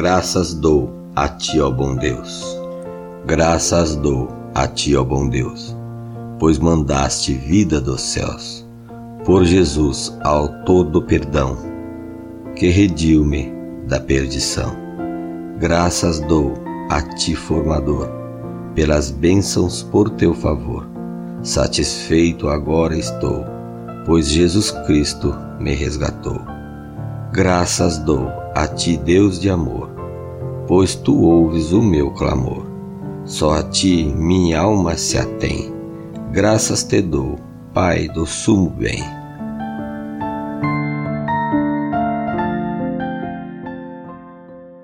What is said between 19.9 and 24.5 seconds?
teu favor. Satisfeito agora estou, pois